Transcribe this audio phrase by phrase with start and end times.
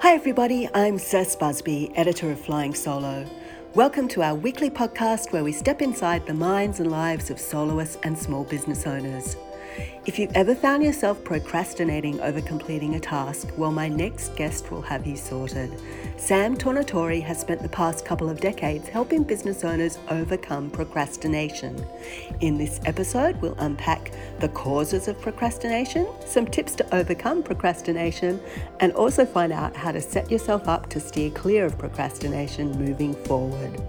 [0.00, 0.66] Hi, everybody.
[0.72, 3.26] I'm Cec Busby, editor of Flying Solo.
[3.74, 7.98] Welcome to our weekly podcast where we step inside the minds and lives of soloists
[8.02, 9.36] and small business owners.
[10.06, 14.82] If you've ever found yourself procrastinating over completing a task, well, my next guest will
[14.82, 15.70] have you sorted.
[16.16, 21.84] Sam Tornatore has spent the past couple of decades helping business owners overcome procrastination.
[22.40, 28.40] In this episode, we'll unpack the causes of procrastination, some tips to overcome procrastination,
[28.80, 33.14] and also find out how to set yourself up to steer clear of procrastination moving
[33.24, 33.80] forward.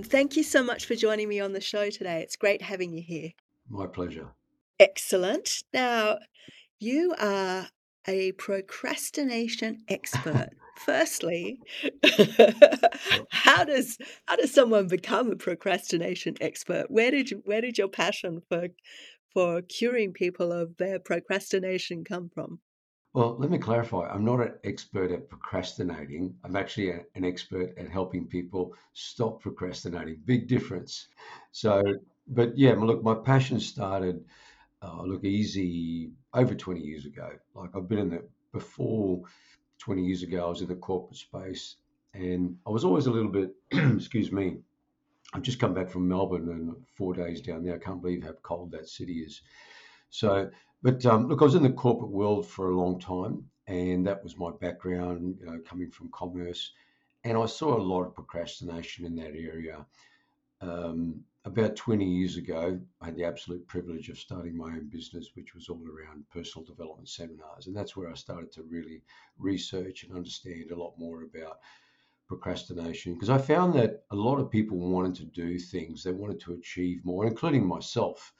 [0.00, 2.22] And thank you so much for joining me on the show today.
[2.22, 3.32] It's great having you here.
[3.68, 4.28] My pleasure.
[4.78, 5.62] Excellent.
[5.74, 6.20] Now,
[6.78, 7.68] you are
[8.08, 10.48] a procrastination expert.
[10.86, 11.60] Firstly,
[13.30, 16.90] how does how does someone become a procrastination expert?
[16.90, 18.68] Where did you where did your passion for
[19.34, 22.60] for curing people of their procrastination come from?
[23.12, 24.08] Well, let me clarify.
[24.08, 26.36] I'm not an expert at procrastinating.
[26.44, 30.22] I'm actually a, an expert at helping people stop procrastinating.
[30.24, 31.08] Big difference.
[31.50, 31.82] So,
[32.28, 34.24] but yeah, look, my passion started,
[34.82, 37.30] uh, look, easy over 20 years ago.
[37.54, 39.22] Like I've been in the, before
[39.78, 41.76] 20 years ago, I was in the corporate space
[42.14, 44.58] and I was always a little bit, excuse me,
[45.34, 47.74] I've just come back from Melbourne and four days down there.
[47.74, 49.42] I can't believe how cold that city is.
[50.10, 50.50] So
[50.82, 54.22] but um, look, I was in the corporate world for a long time, and that
[54.22, 56.72] was my background, you know, coming from commerce.
[57.24, 59.86] And I saw a lot of procrastination in that area.
[60.62, 65.30] Um, about 20 years ago, I had the absolute privilege of starting my own business,
[65.34, 67.66] which was all around personal development seminars.
[67.66, 69.02] And that's where I started to really
[69.38, 71.60] research and understand a lot more about
[72.30, 76.40] procrastination because I found that a lot of people wanted to do things, they wanted
[76.40, 78.32] to achieve more, including myself.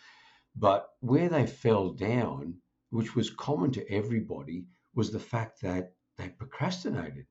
[0.56, 6.28] But where they fell down, which was common to everybody, was the fact that they
[6.28, 7.26] procrastinated.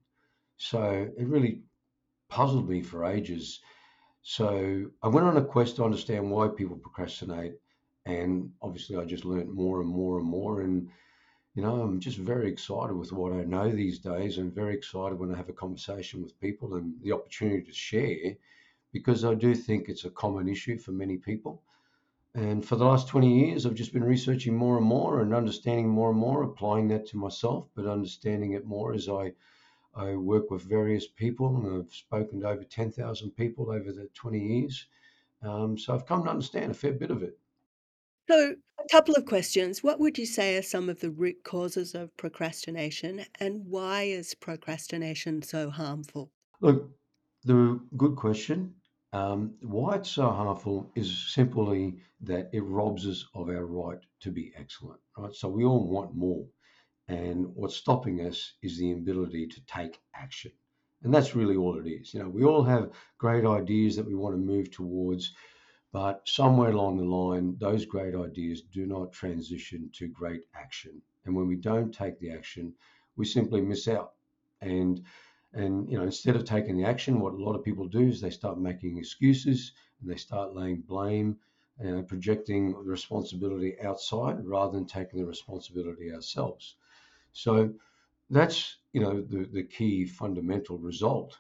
[0.58, 1.64] So it really
[2.30, 3.60] puzzled me for ages.
[4.22, 7.56] So I went on a quest to understand why people procrastinate.
[8.06, 10.62] And obviously, I just learned more and more and more.
[10.62, 10.90] And,
[11.56, 14.38] you know, I'm just very excited with what I know these days.
[14.38, 18.36] I'm very excited when I have a conversation with people and the opportunity to share
[18.92, 21.64] because I do think it's a common issue for many people.
[22.36, 25.90] And for the last 20 years, I've just been researching more and more and understanding
[25.90, 29.34] more and more, applying that to myself, but understanding it more as I,
[29.96, 31.58] I work with various people.
[31.58, 34.88] And I've spoken to over 10,000 people over the 20 years.
[35.42, 37.40] Um, so I've come to understand a fair bit of it.
[38.30, 39.84] So, a couple of questions.
[39.84, 44.36] What would you say are some of the root causes of procrastination, and why is
[44.36, 46.32] procrastination so harmful?
[46.62, 46.92] Look,
[47.44, 48.76] the good question.
[49.12, 54.32] Um, why it's so harmful is simply that it robs us of our right to
[54.32, 55.34] be excellent, right?
[55.34, 56.46] So we all want more.
[57.08, 60.52] And what's stopping us is the ability to take action.
[61.02, 62.14] And that's really all it is.
[62.14, 65.34] You know, we all have great ideas that we want to move towards,
[65.92, 71.02] but somewhere along the line, those great ideas do not transition to great action.
[71.26, 72.74] And when we don't take the action,
[73.16, 74.14] we simply miss out.
[74.62, 75.04] And
[75.54, 78.22] and you know, instead of taking the action, what a lot of people do is
[78.22, 81.38] they start making excuses and they start laying blame
[81.80, 86.76] and projecting responsibility outside rather than taking the responsibility ourselves.
[87.34, 87.74] So
[88.30, 91.40] that's you know the, the key fundamental result.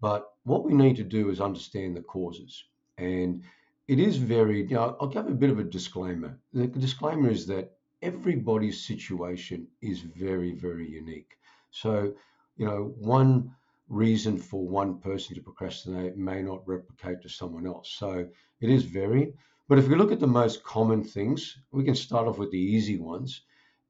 [0.00, 2.64] But what we need to do is understand the causes.
[2.98, 3.42] And
[3.88, 6.38] it is very, you know, I'll give a bit of a disclaimer.
[6.52, 11.36] The disclaimer is that everybody's situation is very, very unique.
[11.70, 12.14] So
[12.58, 13.54] you know, one
[13.88, 17.90] reason for one person to procrastinate may not replicate to someone else.
[17.90, 18.28] So
[18.60, 19.32] it is varied.
[19.68, 22.58] But if we look at the most common things, we can start off with the
[22.58, 23.42] easy ones.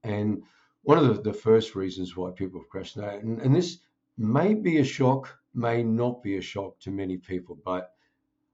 [0.05, 0.43] And
[0.83, 3.79] one of the, the first reasons why people procrastinate, and, and this
[4.17, 7.95] may be a shock, may not be a shock to many people, but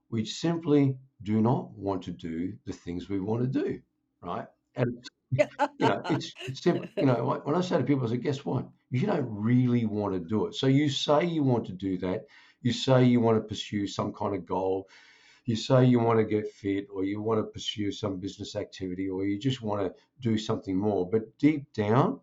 [0.09, 3.81] we simply do not want to do the things we want to do,
[4.21, 4.47] right?
[4.75, 5.05] And
[5.79, 6.87] you know, it's, it's simple.
[6.97, 8.67] You know, when I say to people, I say, guess what?
[8.91, 10.55] You don't really want to do it.
[10.55, 12.25] So you say you want to do that.
[12.61, 14.87] You say you want to pursue some kind of goal.
[15.45, 19.09] You say you want to get fit, or you want to pursue some business activity,
[19.09, 21.07] or you just want to do something more.
[21.09, 22.19] But deep down,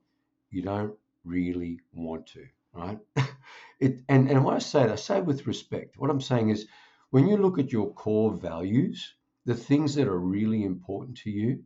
[0.50, 0.94] you don't
[1.24, 2.98] really want to, right?
[3.80, 5.98] it and and when I say that, I say with respect.
[5.98, 6.66] What I'm saying is,
[7.10, 9.14] when you look at your core values,
[9.44, 11.62] the things that are really important to you,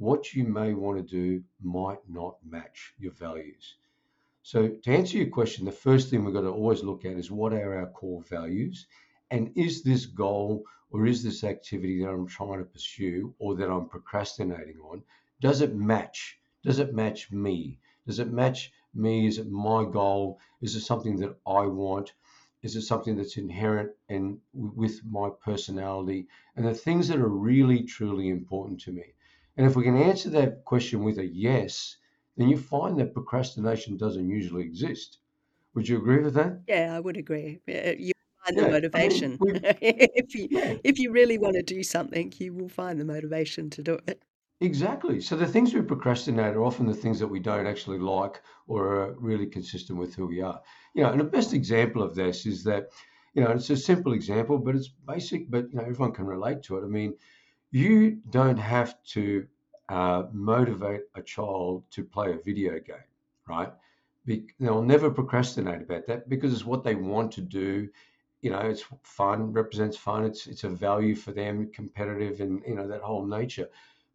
[0.00, 3.76] what you may want to do might not match your values.
[4.42, 7.30] So, to answer your question, the first thing we've got to always look at is
[7.30, 8.86] what are our core values?
[9.30, 13.70] And is this goal or is this activity that I'm trying to pursue or that
[13.70, 15.02] I'm procrastinating on,
[15.38, 17.78] does it match Does it match me?
[18.06, 19.26] Does it match me?
[19.26, 20.40] Is it my goal?
[20.62, 22.14] Is it something that I want?
[22.62, 26.26] Is it something that's inherent and with my personality
[26.56, 29.12] and the things that are really truly important to me?
[29.60, 31.98] And if we can answer that question with a yes,
[32.38, 35.18] then you find that procrastination doesn't usually exist.
[35.74, 36.62] Would you agree with that?
[36.66, 37.60] Yeah, I would agree.
[37.68, 38.12] Uh, you
[38.42, 39.38] find the motivation.
[39.38, 40.76] I mean, if you yeah.
[40.82, 44.22] if you really want to do something, you will find the motivation to do it.
[44.60, 45.20] Exactly.
[45.20, 48.86] So the things we procrastinate are often the things that we don't actually like or
[48.94, 50.62] are really consistent with who we are.
[50.94, 52.88] You know, and the best example of this is that,
[53.34, 56.62] you know, it's a simple example, but it's basic, but you know, everyone can relate
[56.62, 56.84] to it.
[56.84, 57.14] I mean,
[57.70, 59.46] you don't have to
[59.88, 63.10] uh, motivate a child to play a video game,
[63.48, 63.72] right?
[64.24, 67.88] Be- they'll never procrastinate about that because it's what they want to do.
[68.42, 70.24] You know, it's fun, represents fun.
[70.24, 73.68] It's it's a value for them, competitive, and you know that whole nature.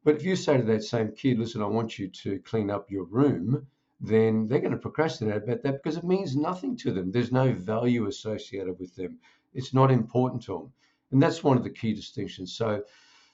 [0.03, 2.91] But if you say to that same kid, listen, I want you to clean up
[2.91, 3.65] your room,
[3.99, 7.11] then they're going to procrastinate about that because it means nothing to them.
[7.11, 9.17] There's no value associated with them.
[9.53, 10.73] It's not important to them.
[11.11, 12.53] And that's one of the key distinctions.
[12.53, 12.83] So,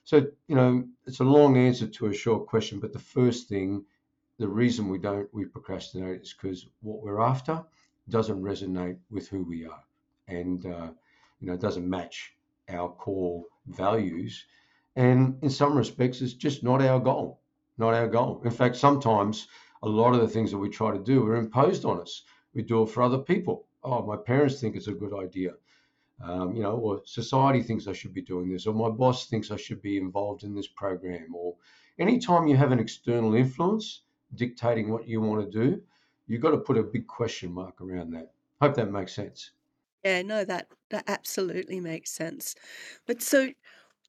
[0.03, 3.85] so you know, it's a long answer to a short question, but the first thing,
[4.39, 7.63] the reason we don't we procrastinate is because what we're after
[8.09, 9.83] doesn't resonate with who we are,
[10.27, 10.91] and uh,
[11.39, 12.33] you know, doesn't match
[12.69, 14.45] our core values
[14.95, 17.39] and in some respects, it's just not our goal.
[17.77, 18.41] Not our goal.
[18.43, 19.47] In fact, sometimes
[19.81, 22.23] a lot of the things that we try to do are imposed on us.
[22.53, 23.67] We do it for other people.
[23.83, 25.53] Oh, my parents think it's a good idea.
[26.23, 29.51] Um, you know, or society thinks I should be doing this, or my boss thinks
[29.51, 31.55] I should be involved in this program, or
[31.99, 34.01] anytime you have an external influence
[34.35, 35.81] dictating what you want to do,
[36.27, 38.31] you've got to put a big question mark around that.
[38.61, 39.51] Hope that makes sense.
[40.03, 42.55] Yeah, no, that that absolutely makes sense.
[43.05, 43.49] But so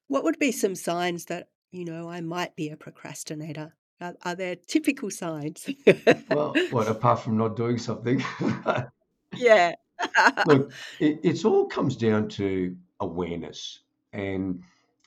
[0.08, 3.74] what would be some signs that, you know, I might be a procrastinator?
[4.00, 5.68] Are, are there typical signs?
[6.30, 8.22] well, what apart from not doing something?
[9.36, 9.74] yeah.
[10.46, 13.80] Look, it it's all comes down to awareness.
[14.12, 14.62] And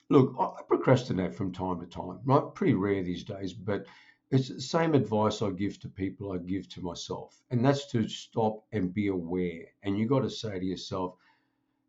[0.08, 2.42] look, I procrastinate from time to time, right?
[2.54, 3.86] Pretty rare these days, but
[4.30, 7.40] it's the same advice I give to people I give to myself.
[7.50, 9.66] And that's to stop and be aware.
[9.82, 11.14] And you got to say to yourself,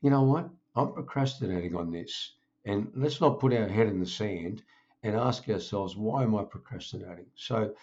[0.01, 0.50] you know what?
[0.75, 2.33] I'm procrastinating on this.
[2.65, 4.63] And let's not put our head in the sand
[5.01, 7.27] and ask ourselves, why am I procrastinating?
[7.36, 7.74] So,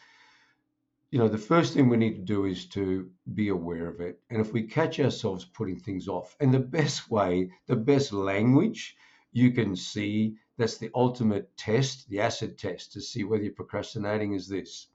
[1.10, 4.20] you know, the first thing we need to do is to be aware of it.
[4.30, 8.96] And if we catch ourselves putting things off, and the best way, the best language
[9.32, 14.34] you can see, that's the ultimate test, the acid test to see whether you're procrastinating
[14.34, 14.88] is this.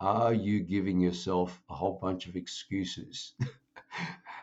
[0.00, 3.34] Are you giving yourself a whole bunch of excuses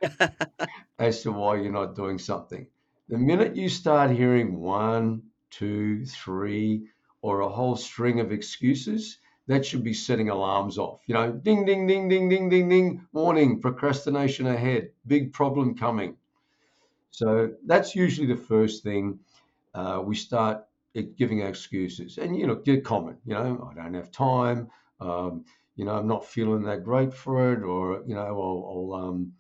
[1.00, 2.68] as to why you're not doing something?
[3.10, 6.88] The minute you start hearing one, two, three,
[7.22, 9.18] or a whole string of excuses,
[9.50, 11.02] that should be setting alarms off.
[11.08, 16.16] You know, ding, ding, ding, ding, ding, ding, ding, warning, procrastination ahead, big problem coming.
[17.12, 19.20] So that's usually the first thing
[19.74, 20.66] uh, we start
[21.18, 22.18] giving excuses.
[22.20, 24.70] And, you know, get common, you know, I don't have time,
[25.02, 25.44] um,
[25.76, 29.34] you know, I'm not feeling that great for it, or, you know, I'll, I'll um,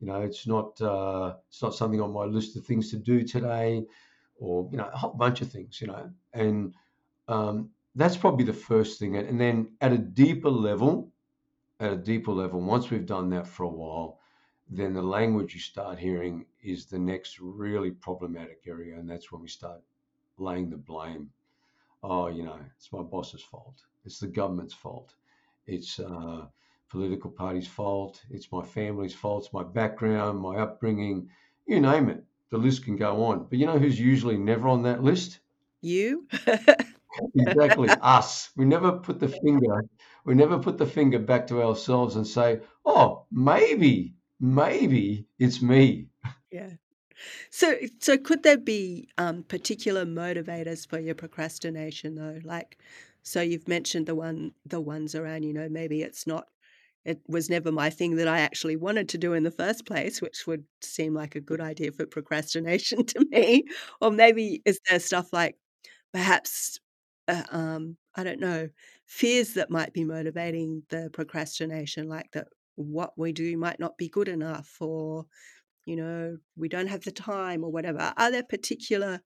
[0.00, 3.22] you know, it's not uh, it's not something on my list of things to do
[3.22, 3.86] today,
[4.38, 5.80] or you know, a whole bunch of things.
[5.80, 6.74] You know, and
[7.28, 9.16] um, that's probably the first thing.
[9.16, 11.12] And then at a deeper level,
[11.80, 14.18] at a deeper level, once we've done that for a while,
[14.68, 19.42] then the language you start hearing is the next really problematic area, and that's when
[19.42, 19.80] we start
[20.38, 21.30] laying the blame.
[22.02, 23.82] Oh, you know, it's my boss's fault.
[24.04, 25.14] It's the government's fault.
[25.66, 26.46] It's uh,
[26.94, 31.28] political party's fault, it's my family's fault, it's my background, my upbringing,
[31.66, 32.22] you name it.
[32.50, 33.46] The list can go on.
[33.50, 35.40] But you know who's usually never on that list?
[35.80, 36.28] You.
[37.34, 38.50] exactly, us.
[38.56, 39.84] We never put the finger,
[40.24, 46.08] we never put the finger back to ourselves and say, oh, maybe, maybe it's me.
[46.50, 46.70] Yeah.
[47.50, 52.40] So, so could there be um, particular motivators for your procrastination, though?
[52.44, 52.78] Like,
[53.22, 56.46] so you've mentioned the one, the ones around, you know, maybe it's not
[57.04, 60.22] it was never my thing that I actually wanted to do in the first place,
[60.22, 63.64] which would seem like a good idea for procrastination to me.
[64.00, 65.56] Or maybe is there stuff like
[66.12, 66.80] perhaps,
[67.28, 68.68] uh, um, I don't know,
[69.06, 74.08] fears that might be motivating the procrastination, like that what we do might not be
[74.08, 75.26] good enough, or,
[75.84, 78.12] you know, we don't have the time or whatever.
[78.16, 79.20] Are there particular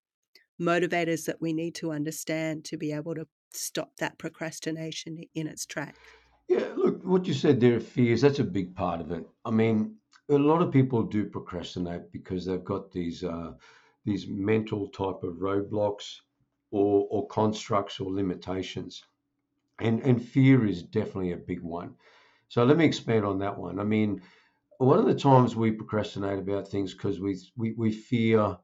[0.59, 5.65] motivators that we need to understand to be able to stop that procrastination in its
[5.65, 5.95] track?
[6.47, 9.25] Yeah, look, what you said there, fears, that's a big part of it.
[9.43, 9.95] I mean,
[10.29, 13.51] a lot of people do procrastinate because they've got these uh,
[14.05, 16.15] these mental type of roadblocks
[16.71, 19.03] or, or constructs or limitations.
[19.79, 21.95] And and fear is definitely a big one.
[22.50, 23.79] So let me expand on that one.
[23.79, 24.21] I mean,
[24.77, 28.57] one of the times we procrastinate about things because we, we we fear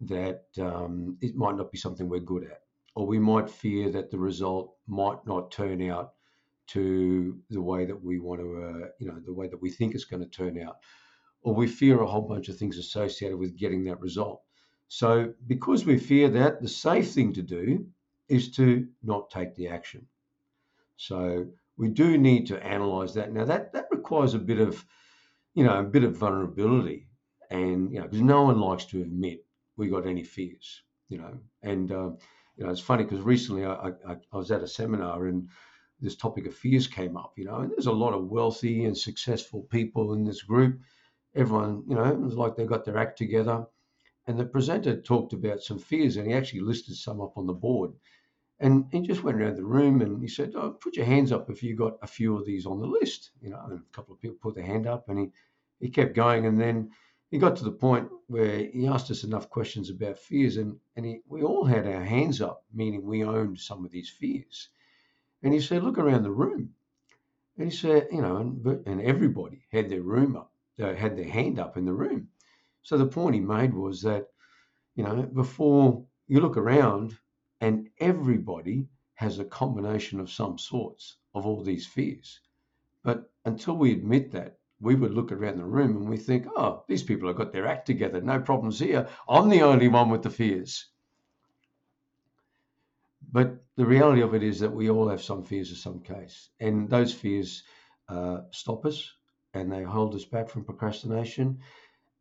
[0.00, 2.62] that um, it might not be something we're good at,
[2.94, 6.12] or we might fear that the result might not turn out
[6.68, 9.94] to the way that we want to, uh, you know, the way that we think
[9.94, 10.76] it's going to turn out,
[11.42, 14.42] or we fear a whole bunch of things associated with getting that result.
[14.88, 17.86] So, because we fear that, the safe thing to do
[18.28, 20.06] is to not take the action.
[20.96, 23.32] So, we do need to analyze that.
[23.32, 24.84] Now, that that requires a bit of,
[25.54, 27.08] you know, a bit of vulnerability,
[27.50, 29.44] and you know, because no one likes to admit
[29.76, 32.10] we got any fears, you know, and uh,
[32.56, 35.48] you know, it's funny because recently I, I, I was at a seminar and
[36.00, 38.96] this topic of fears came up, you know, and there's a lot of wealthy and
[38.96, 40.80] successful people in this group.
[41.34, 43.66] Everyone, you know, it was like they got their act together.
[44.28, 47.54] And the presenter talked about some fears and he actually listed some up on the
[47.54, 47.92] board.
[48.60, 51.48] And he just went around the room and he said, oh, put your hands up
[51.48, 53.30] if you got a few of these on the list.
[53.40, 55.30] You know, and a couple of people put their hand up and he,
[55.80, 56.44] he kept going.
[56.44, 56.90] And then
[57.30, 61.06] he got to the point where he asked us enough questions about fears and, and
[61.06, 64.68] he, we all had our hands up, meaning we owned some of these fears.
[65.42, 66.74] And he said, look around the room.
[67.56, 71.28] And he said, you know, and, and everybody had their room up, uh, had their
[71.28, 72.28] hand up in the room.
[72.88, 74.28] So the point he made was that,
[74.94, 77.18] you know, before you look around
[77.60, 82.40] and everybody has a combination of some sorts of all these fears.
[83.02, 86.82] But until we admit that, we would look around the room and we think, oh,
[86.88, 88.22] these people have got their act together.
[88.22, 89.06] No problems here.
[89.28, 90.86] I'm the only one with the fears.
[93.30, 96.48] But the reality of it is that we all have some fears of some case.
[96.58, 97.64] And those fears
[98.08, 99.12] uh, stop us
[99.52, 101.58] and they hold us back from procrastination.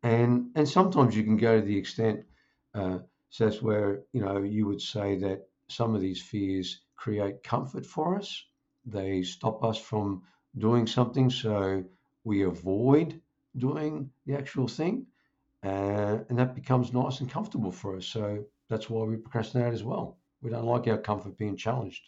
[0.03, 2.23] And, and sometimes you can go to the extent,
[2.73, 2.99] uh,
[3.29, 7.85] so that's where, you know, you would say that some of these fears create comfort
[7.85, 8.45] for us.
[8.85, 10.23] They stop us from
[10.57, 11.29] doing something.
[11.29, 11.83] So
[12.23, 13.21] we avoid
[13.57, 15.05] doing the actual thing,
[15.63, 18.05] uh, and that becomes nice and comfortable for us.
[18.05, 20.17] So that's why we procrastinate as well.
[20.41, 22.03] We don't like our comfort being challenged.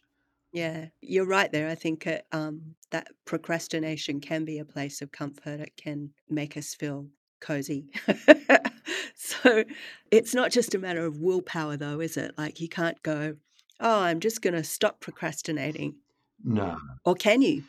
[0.51, 1.69] Yeah, you're right there.
[1.69, 5.60] I think uh, um, that procrastination can be a place of comfort.
[5.60, 7.08] It can make us feel
[7.39, 7.86] cozy.
[9.15, 9.63] so
[10.12, 12.38] it's not just a matter of willpower, though, is it?
[12.38, 13.36] Like you can't go,
[13.79, 15.96] oh, I'm just going to stop procrastinating.
[16.43, 16.77] No.
[17.05, 17.63] Or can you?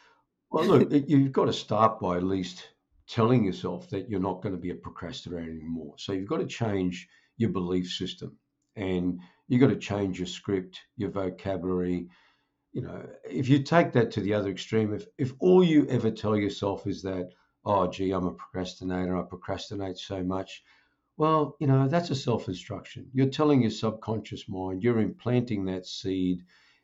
[0.51, 2.71] Well, look, you've got to start by at least
[3.09, 5.95] telling yourself that you're not going to be a procrastinator anymore.
[5.99, 8.37] So you've got to change your belief system
[8.77, 12.09] and you've got to change your script, your vocabulary.
[12.73, 16.11] You know, if you take that to the other extreme, if, if all you ever
[16.11, 17.31] tell yourself is that,
[17.65, 20.63] oh, gee, I'm a procrastinator, I procrastinate so much,
[21.21, 23.07] well, you know, that's a self instruction.
[23.13, 26.43] You're telling your subconscious mind, you're implanting that seed,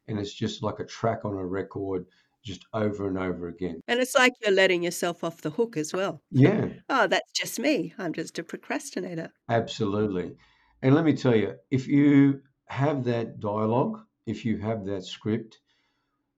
[0.08, 2.04] and it's just like a track on a record
[2.44, 3.80] just over and over again.
[3.88, 6.20] And it's like you're letting yourself off the hook as well.
[6.30, 6.68] Yeah.
[6.90, 7.94] oh, that's just me.
[7.96, 9.32] I'm just a procrastinator.
[9.48, 10.36] Absolutely.
[10.82, 15.60] And let me tell you, if you have that dialogue, if you have that script,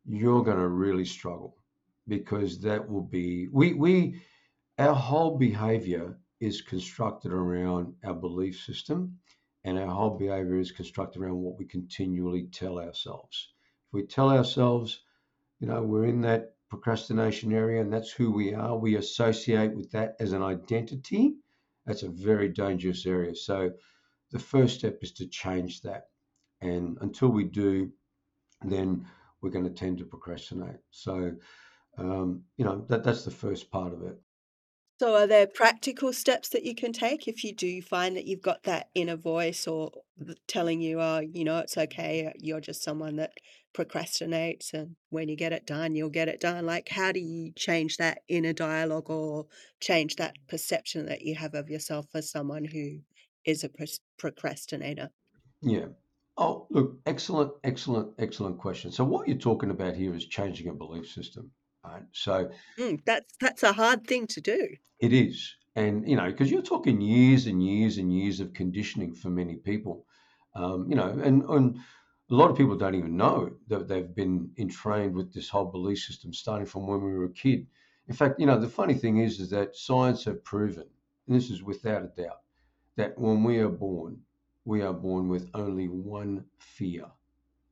[0.07, 1.58] you're going to really struggle
[2.09, 4.21] because that will be we we
[4.79, 9.19] our whole behavior is constructed around our belief system
[9.65, 13.53] and our whole behavior is constructed around what we continually tell ourselves.
[13.89, 15.01] If we tell ourselves
[15.61, 18.77] you know, we're in that procrastination area and that's who we are.
[18.77, 21.35] We associate with that as an identity.
[21.87, 23.35] That's a very dangerous area.
[23.35, 23.73] So
[24.31, 26.05] the first step is to change that.
[26.61, 27.91] And until we do,
[28.63, 29.07] then
[29.41, 30.81] we're going to tend to procrastinate.
[30.91, 31.37] So,
[31.99, 34.19] um, you know, that, that's the first part of it.
[35.01, 38.43] So, are there practical steps that you can take if you do find that you've
[38.43, 39.93] got that inner voice or
[40.49, 43.31] telling you, oh, you know, it's okay, you're just someone that
[43.73, 46.67] procrastinates, and when you get it done, you'll get it done?
[46.67, 49.47] Like, how do you change that inner dialogue or
[49.81, 52.99] change that perception that you have of yourself as someone who
[53.45, 53.71] is a
[54.19, 55.11] procrastinator?
[55.63, 55.87] Yeah.
[56.37, 58.91] Oh, look, excellent, excellent, excellent question.
[58.91, 61.53] So, what you're talking about here is changing a belief system.
[61.93, 62.03] Right?
[62.13, 64.77] So mm, that's that's a hard thing to do.
[65.01, 69.15] It is, and you know, because you're talking years and years and years of conditioning
[69.15, 70.05] for many people.
[70.55, 71.77] Um, you know, and and
[72.31, 75.99] a lot of people don't even know that they've been entrained with this whole belief
[76.01, 77.67] system starting from when we were a kid.
[78.07, 80.85] In fact, you know, the funny thing is, is that science have proven,
[81.27, 82.41] and this is without a doubt,
[82.97, 84.19] that when we are born,
[84.65, 87.07] we are born with only one fear,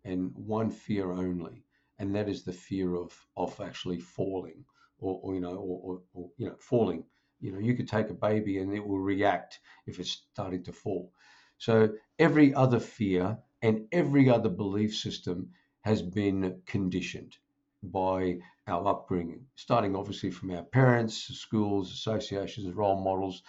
[0.04, 1.65] and one fear only,
[1.98, 4.64] and that is the fear of of actually falling
[4.98, 7.04] or, or you know or, or, or, you know falling
[7.40, 10.72] you know you could take a baby and it will react if it's starting to
[10.72, 11.12] fall
[11.58, 15.50] so every other fear and every other belief system
[15.80, 17.36] has been conditioned
[17.82, 23.42] by our upbringing, starting obviously from our parents, schools, associations, role models,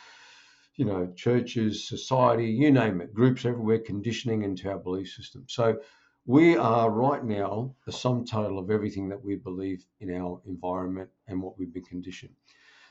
[0.75, 5.45] you know, churches, society, you name it, groups everywhere conditioning into our belief system.
[5.47, 5.79] So
[6.27, 11.09] we are right now the sum total of everything that we believe in our environment
[11.25, 12.35] and what we've been conditioned.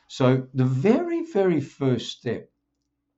[0.08, 2.48] So the very, very first step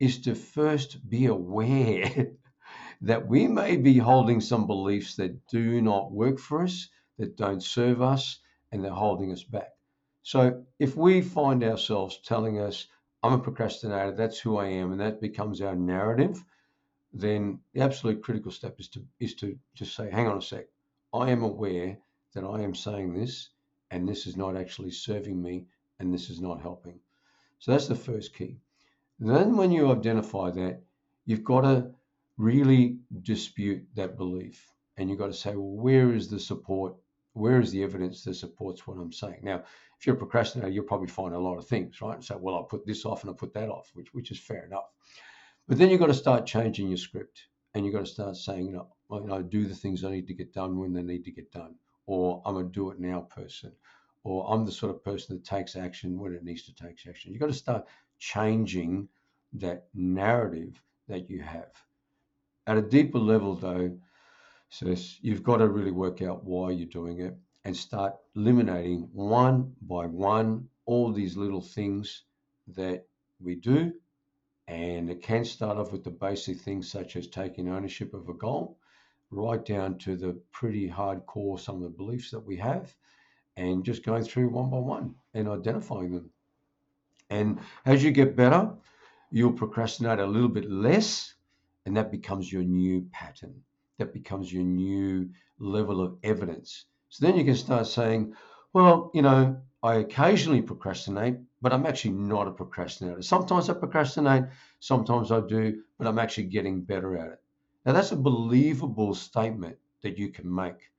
[0.01, 2.33] is to first be aware
[3.03, 7.63] that we may be holding some beliefs that do not work for us, that don't
[7.63, 8.41] serve us,
[8.73, 9.71] and they're holding us back.
[10.25, 12.89] So if we find ourselves telling us,
[13.23, 16.45] I'm a procrastinator, that's who I am, and that becomes our narrative,
[17.12, 20.67] then the absolute critical step is to is to just say, hang on a sec,
[21.12, 21.99] I am aware
[22.35, 23.50] that I am saying this,
[23.91, 25.67] and this is not actually serving me,
[25.99, 27.00] and this is not helping.
[27.59, 28.59] So that's the first key.
[29.19, 30.81] Then when you identify that,
[31.27, 31.91] you've got to
[32.37, 34.73] really dispute that belief.
[34.97, 36.95] And you've got to say, well, where is the support?
[37.33, 39.41] Where is the evidence that supports what I'm saying?
[39.43, 39.62] Now,
[39.99, 42.23] if you're a procrastinator, you'll probably find a lot of things, right?
[42.23, 44.65] So, well, I'll put this off and I'll put that off, which, which is fair
[44.65, 44.91] enough.
[45.69, 47.43] But then you've got to start changing your script
[47.75, 50.27] and you've got to start saying, you know, you know, do the things I need
[50.29, 51.75] to get done when they need to get done,
[52.07, 53.73] or I'm a do it now person,
[54.25, 57.33] or I'm the sort of person that takes action when it needs to take action.
[57.33, 57.87] You've got to start
[58.19, 59.09] changing
[59.55, 61.73] that narrative that you have.
[62.67, 63.97] At a deeper level, though,
[64.71, 69.75] says you've got to really work out why you're doing it and start eliminating one
[69.83, 72.25] by one all these little things
[72.69, 73.07] that
[73.41, 73.93] we do.
[74.69, 78.35] And it can start off with the basic things such as taking ownership of a
[78.35, 78.79] goal,
[79.31, 82.95] right down to the pretty hardcore some of the beliefs that we have,
[83.57, 86.31] and just going through one by one and identifying them.
[87.31, 88.71] And as you get better,
[89.31, 91.35] you'll procrastinate a little bit less,
[91.87, 93.63] and that becomes your new pattern.
[93.99, 96.85] That becomes your new level of evidence.
[97.09, 98.35] So then you can start saying,
[98.75, 103.23] well, you know, I occasionally procrastinate, but I'm actually not a procrastinator.
[103.23, 104.44] Sometimes I procrastinate,
[104.80, 107.42] sometimes I do, but I'm actually getting better at it.
[107.84, 110.90] Now, that's a believable statement that you can make.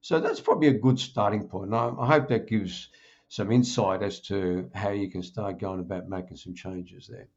[0.00, 1.72] So that's probably a good starting point.
[1.74, 2.90] I, I hope that gives
[3.28, 7.28] some insight as to how you can start going about making some changes there.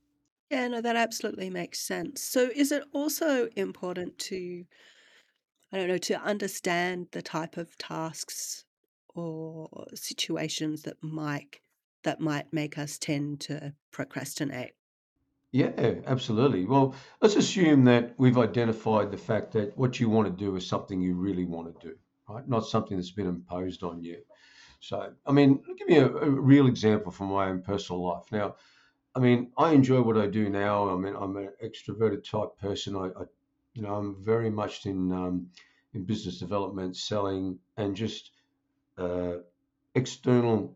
[0.51, 2.21] Yeah, no, that absolutely makes sense.
[2.21, 4.65] So is it also important to,
[5.71, 8.63] I don't know, to understand the type of tasks
[9.09, 11.59] or situations that might
[12.03, 14.73] that might make us tend to procrastinate?
[15.51, 16.65] Yeah, absolutely.
[16.65, 20.65] Well, let's assume that we've identified the fact that what you want to do is
[20.65, 21.95] something you really want to do,
[22.29, 22.47] right?
[22.47, 24.21] Not something that's been imposed on you.
[24.79, 28.23] So, I mean, give me a, a real example from my own personal life.
[28.31, 28.55] Now,
[29.13, 30.89] I mean, I enjoy what I do now.
[30.89, 32.95] I mean, I'm an extroverted type person.
[32.95, 33.25] I, I
[33.73, 35.47] you know, I'm very much in um,
[35.93, 38.31] in business development, selling, and just
[38.97, 39.33] uh,
[39.95, 40.75] external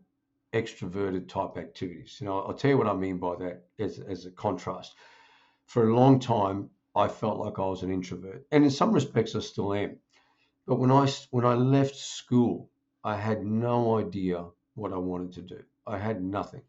[0.60, 2.18] extroverted type activities.
[2.20, 4.94] You know, I'll tell you what I mean by that as, as a contrast.
[5.66, 9.34] For a long time, I felt like I was an introvert, and in some respects,
[9.34, 9.98] I still am.
[10.66, 12.70] But when I when I left school,
[13.04, 15.62] I had no idea what I wanted to do.
[15.86, 16.62] I had nothing.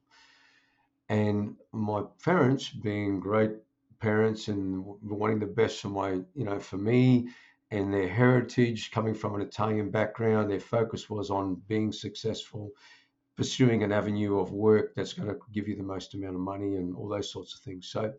[1.10, 3.52] And my parents, being great
[4.00, 7.30] parents and wanting the best for my, you know, for me
[7.72, 12.72] and their heritage, coming from an Italian background, their focus was on being successful,
[13.38, 16.76] pursuing an avenue of work that's going to give you the most amount of money
[16.76, 17.88] and all those sorts of things.
[17.88, 18.14] So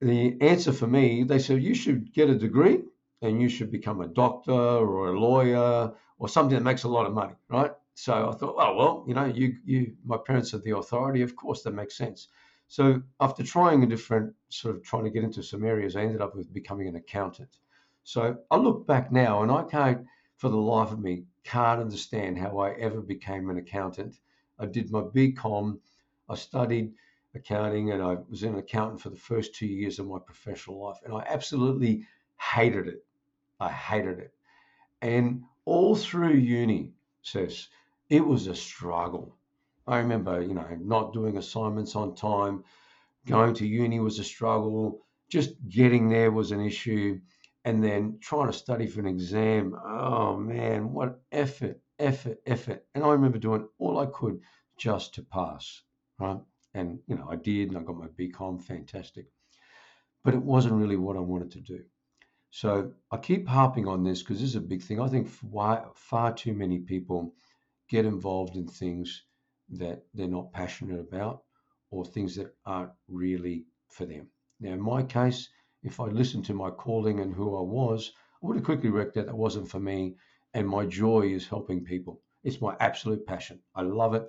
[0.00, 2.82] the answer for me, they said, you should get a degree
[3.22, 7.06] and you should become a doctor or a lawyer or something that makes a lot
[7.06, 7.72] of money, right?
[7.94, 11.36] So I thought, oh well, you know, you you my parents are the authority, of
[11.36, 12.28] course that makes sense.
[12.68, 16.20] So after trying a different sort of trying to get into some areas, I ended
[16.20, 17.58] up with becoming an accountant.
[18.04, 22.38] So I look back now and I can't for the life of me can't understand
[22.38, 24.18] how I ever became an accountant.
[24.58, 25.78] I did my BCom,
[26.28, 26.92] I studied
[27.34, 30.98] accounting and I was an accountant for the first two years of my professional life
[31.04, 32.06] and I absolutely
[32.38, 33.04] hated it.
[33.60, 34.34] I hated it.
[35.00, 37.68] And all through uni, says
[38.10, 39.34] it was a struggle.
[39.86, 42.64] I remember, you know, not doing assignments on time,
[43.26, 47.20] going to uni was a struggle, just getting there was an issue,
[47.64, 49.74] and then trying to study for an exam.
[49.84, 52.84] Oh man, what effort, effort, effort.
[52.94, 54.40] And I remember doing all I could
[54.76, 55.82] just to pass,
[56.18, 56.40] right?
[56.74, 59.26] And, you know, I did, and I got my BCom, fantastic.
[60.24, 61.84] But it wasn't really what I wanted to do.
[62.50, 65.00] So I keep harping on this because this is a big thing.
[65.00, 67.34] I think far, far too many people
[67.88, 69.24] get involved in things
[69.70, 71.42] that they're not passionate about
[71.90, 74.28] or things that aren't really for them.
[74.60, 75.48] Now, in my case,
[75.82, 79.16] if I listened to my calling and who I was, I would have quickly worked
[79.16, 80.16] out that wasn't for me.
[80.54, 82.20] And my joy is helping people.
[82.44, 83.60] It's my absolute passion.
[83.74, 84.28] I love it.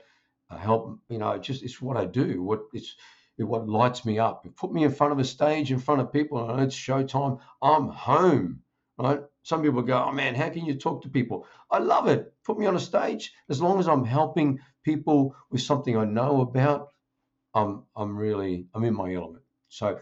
[0.50, 2.42] I help, you know, just it's what I do.
[2.42, 2.96] What it's
[3.38, 4.46] it, what lights me up.
[4.46, 7.40] It put me in front of a stage in front of people and it's showtime.
[7.62, 8.62] I'm home.
[8.98, 9.22] Right?
[9.42, 11.48] Some people go, oh man, how can you talk to people?
[11.72, 12.32] I love it.
[12.46, 13.34] Put me on a stage.
[13.50, 16.90] As long as I'm helping people with something I know about,
[17.56, 19.44] I'm I'm really I'm in my element.
[19.70, 20.00] So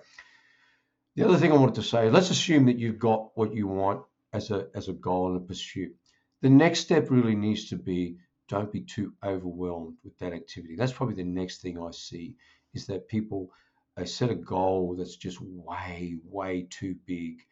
[1.21, 4.01] the other thing I wanted to say, let's assume that you've got what you want
[4.33, 5.95] as a as a goal and a pursuit.
[6.41, 8.17] The next step really needs to be
[8.49, 10.75] don't be too overwhelmed with that activity.
[10.75, 12.33] That's probably the next thing I see
[12.73, 13.51] is that people
[13.95, 17.43] they set a goal that's just way, way too big.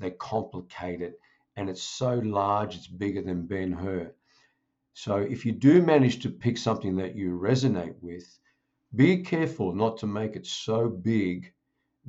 [0.00, 1.20] They complicate it
[1.54, 4.10] and it's so large it's bigger than Ben Hur.
[4.94, 8.26] So if you do manage to pick something that you resonate with,
[8.96, 11.52] be careful not to make it so big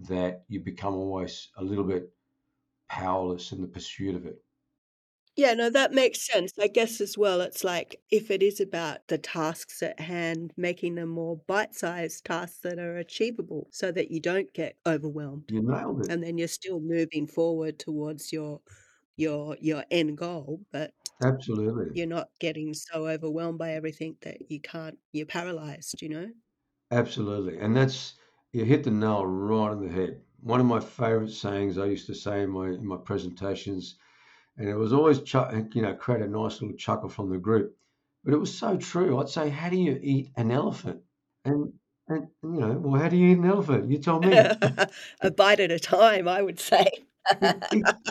[0.07, 2.13] that you become always a little bit
[2.89, 4.43] powerless in the pursuit of it.
[5.35, 6.51] Yeah, no, that makes sense.
[6.59, 10.95] I guess as well, it's like if it is about the tasks at hand, making
[10.95, 15.49] them more bite-sized tasks that are achievable so that you don't get overwhelmed.
[15.49, 16.09] You nailed it.
[16.09, 18.62] And then you're still moving forward towards your
[19.17, 21.93] your your end goal, but Absolutely.
[21.93, 26.31] you're not getting so overwhelmed by everything that you can't you're paralyzed, you know?
[26.91, 27.57] Absolutely.
[27.59, 28.18] And that's
[28.51, 30.21] you hit the nail right on the head.
[30.41, 33.95] One of my favorite sayings I used to say in my in my presentations,
[34.57, 37.75] and it was always you know create a nice little chuckle from the group,
[38.23, 39.19] but it was so true.
[39.19, 41.01] I'd say, "How do you eat an elephant?"
[41.43, 41.73] And
[42.07, 43.91] and you know, well, how do you eat an elephant?
[43.91, 44.33] You tell me.
[45.21, 46.88] a bite at a time, I would say.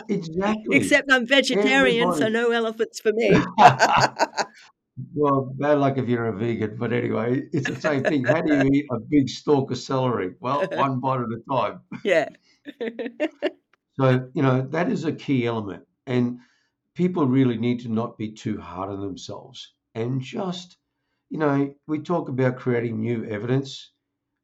[0.09, 0.77] exactly.
[0.77, 2.19] Except I'm vegetarian, Everybody.
[2.19, 3.35] so no elephants for me.
[5.13, 8.25] Well, bad luck if you're a vegan, but anyway, it's the same thing.
[8.25, 10.35] How do you eat a big stalk of celery?
[10.39, 11.81] Well, one bite at a time.
[12.03, 12.29] Yeah.
[13.99, 15.83] so, you know, that is a key element.
[16.07, 16.39] And
[16.95, 20.77] people really need to not be too hard on themselves and just,
[21.29, 23.91] you know, we talk about creating new evidence.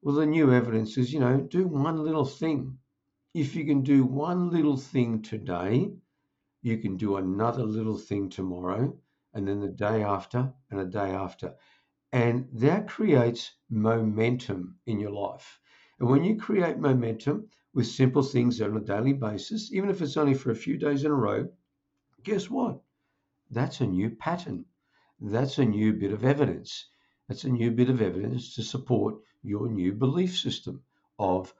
[0.02, 2.78] Well, the new evidence is, you know, do one little thing.
[3.34, 5.92] If you can do one little thing today,
[6.62, 8.98] you can do another little thing tomorrow
[9.36, 11.54] and then the day after and the day after.
[12.12, 15.60] And that creates momentum in your life.
[16.00, 20.18] And when you create momentum with simple things on a daily basis, even if it's
[20.18, 21.50] only for a few days in a row,
[22.24, 22.82] guess what?
[23.52, 24.66] That's a new pattern.
[25.20, 26.88] That's a new bit of evidence.
[27.28, 30.82] That's a new bit of evidence to support your new belief system
[31.20, 31.54] of,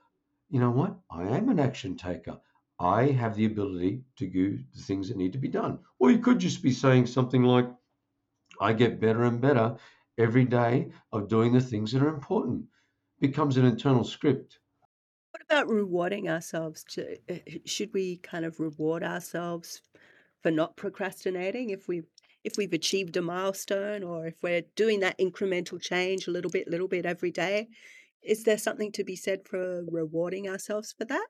[0.48, 0.96] you know what?
[1.10, 2.38] I am an action taker.
[2.78, 5.78] I have the ability to do the things that need to be done.
[5.98, 7.68] Or you could just be saying something like,
[8.60, 9.76] I get better and better
[10.18, 12.66] every day of doing the things that are important.
[13.20, 14.58] It becomes an internal script.
[15.30, 16.84] What about rewarding ourselves?
[16.90, 19.82] To, uh, should we kind of reward ourselves
[20.42, 22.02] for not procrastinating if we
[22.44, 26.68] if we've achieved a milestone or if we're doing that incremental change a little bit,
[26.68, 27.68] little bit every day?
[28.22, 31.26] Is there something to be said for rewarding ourselves for that?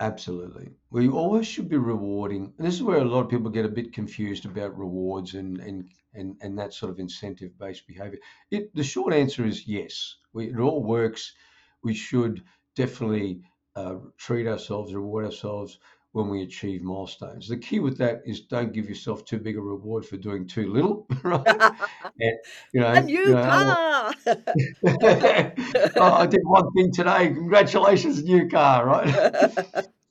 [0.00, 0.70] Absolutely.
[0.90, 2.52] We always should be rewarding.
[2.58, 5.88] This is where a lot of people get a bit confused about rewards and and
[6.14, 8.18] and, and that sort of incentive based behavior.
[8.50, 10.16] It, the short answer is yes.
[10.32, 11.34] We, it all works.
[11.82, 12.42] We should
[12.74, 13.42] definitely
[13.74, 15.78] uh, treat ourselves, reward ourselves
[16.16, 17.46] when we achieve milestones.
[17.46, 20.72] The key with that is don't give yourself too big a reward for doing too
[20.72, 21.46] little, right?
[22.20, 22.38] and,
[22.72, 24.14] you know, a new you know, car.
[25.96, 27.28] oh, I did one thing today.
[27.28, 29.06] Congratulations, new car, right?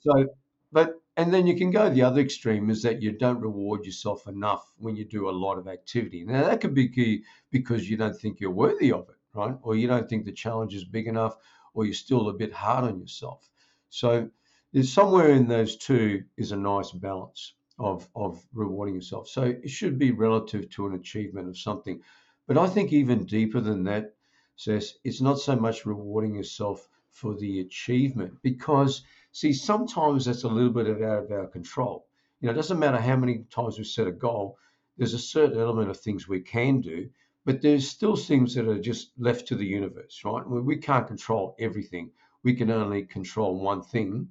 [0.02, 0.28] so,
[0.72, 4.28] but and then you can go the other extreme is that you don't reward yourself
[4.28, 6.24] enough when you do a lot of activity.
[6.24, 9.56] Now that could be key because you don't think you're worthy of it, right?
[9.64, 11.36] Or you don't think the challenge is big enough,
[11.74, 13.50] or you're still a bit hard on yourself.
[13.90, 14.30] So
[14.76, 19.30] there's somewhere in those two is a nice balance of of rewarding yourself.
[19.30, 22.02] So it should be relative to an achievement of something.
[22.46, 24.16] But I think even deeper than that,
[24.58, 30.50] says it's not so much rewarding yourself for the achievement because see sometimes that's a
[30.50, 32.06] little bit out of our control.
[32.42, 34.58] You know, it doesn't matter how many times we set a goal.
[34.98, 37.10] There's a certain element of things we can do,
[37.46, 40.46] but there's still things that are just left to the universe, right?
[40.46, 42.12] We can't control everything.
[42.44, 44.28] We can only control one thing,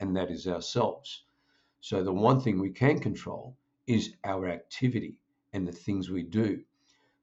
[0.00, 1.24] and that is ourselves.
[1.80, 3.56] So the one thing we can control
[3.86, 5.16] is our activity
[5.52, 6.62] and the things we do.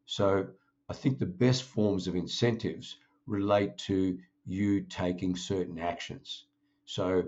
[0.06, 0.48] So
[0.90, 6.46] I think the best forms of incentives relate to you taking certain actions.
[6.86, 7.24] So,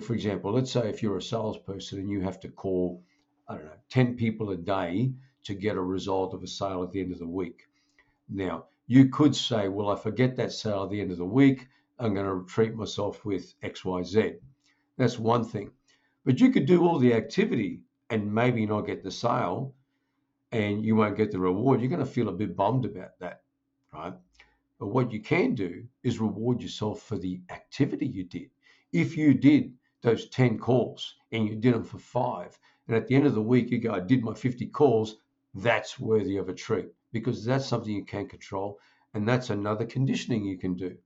[0.00, 3.02] for example, let's say if you're a salesperson and you have to call,
[3.48, 5.12] I don't know, 10 people a day
[5.44, 7.68] to get a result of a sale at the end of the week.
[8.28, 11.68] Now, you could say, well, I get that sale at the end of the week,
[11.98, 14.38] I'm going to treat myself with XYZ.
[14.96, 15.70] That's one thing.
[16.24, 19.74] But you could do all the activity and maybe not get the sale.
[20.52, 23.42] and you won't get the reward, you're going to feel a bit bummed about that,
[23.92, 24.14] right?
[24.78, 28.50] But what you can do is reward yourself for the activity you did.
[28.92, 33.16] If you did those 10 calls and you did them for five, and at the
[33.16, 35.16] end of the week you go, I did my 50 calls,
[35.54, 38.78] that's worthy of a treat because that's something you can control.
[39.14, 40.96] And that's another conditioning you can do.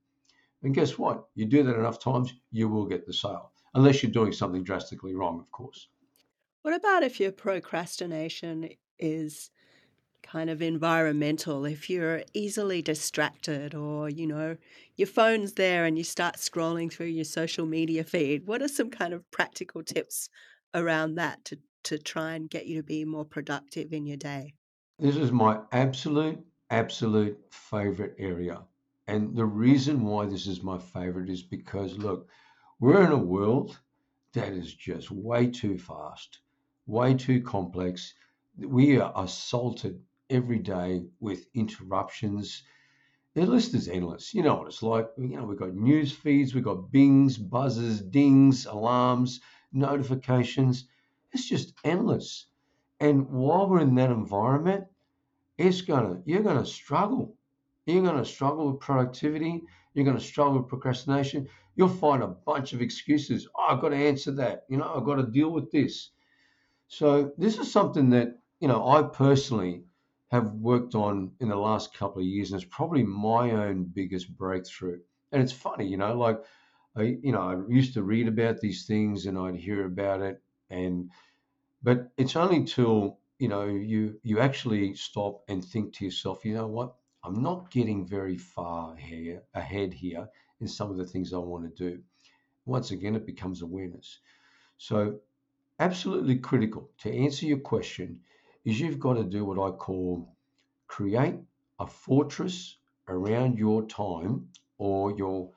[0.63, 1.27] And guess what?
[1.35, 5.15] You do that enough times, you will get the sale, unless you're doing something drastically
[5.15, 5.89] wrong, of course.
[6.63, 9.51] What about if your procrastination is
[10.23, 11.65] kind of environmental?
[11.65, 14.57] If you're easily distracted or, you know,
[14.97, 18.91] your phone's there and you start scrolling through your social media feed, what are some
[18.91, 20.29] kind of practical tips
[20.75, 24.55] around that to, to try and get you to be more productive in your day?
[24.99, 28.63] This is my absolute, absolute favorite area.
[29.07, 32.29] And the reason why this is my favorite is because, look,
[32.81, 33.79] we're in a world
[34.35, 36.41] that is just way too fast,
[36.87, 38.15] way too complex.
[38.57, 42.63] We are assaulted every day with interruptions.
[43.35, 44.35] The list is endless.
[44.35, 45.09] You know what it's like.
[45.17, 49.41] You know, we've got news feeds, we've got bings, buzzes, dings, alarms,
[49.73, 50.89] notifications.
[51.33, 52.47] It's just endless.
[53.01, 54.87] And while we're in that environment,
[55.59, 57.37] it's gonna you're gonna struggle.
[57.87, 59.63] You're gonna struggle with productivity.
[59.95, 61.49] You're gonna struggle with procrastination.
[61.79, 63.47] You'll find a bunch of excuses.
[63.57, 64.65] Oh, I've got to answer that.
[64.69, 66.11] You know, I've got to deal with this.
[66.89, 69.85] So this is something that you know I personally
[70.33, 74.37] have worked on in the last couple of years, and it's probably my own biggest
[74.37, 74.99] breakthrough.
[75.31, 76.41] And it's funny, you know, like
[76.97, 80.43] I, you know, I used to read about these things and I'd hear about it,
[80.71, 81.13] and
[81.81, 86.55] but it's only till you know you you actually stop and think to yourself, you
[86.55, 90.29] know what, I'm not getting very far here ahead here
[90.61, 92.01] in some of the things I want to do.
[92.67, 94.19] Once again, it becomes awareness.
[94.77, 95.21] So,
[95.81, 98.21] absolutely critical to answer your question
[98.65, 100.37] is you've got to do what I call
[100.89, 101.37] create
[101.79, 102.77] a fortress
[103.09, 105.51] around your time or your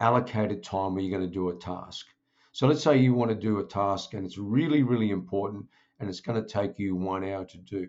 [0.00, 2.06] allocated time where you're going to do a task.
[2.52, 5.66] So let's say you want to do a task and it's really, really important
[5.98, 7.88] and it's going to take you one hour to do.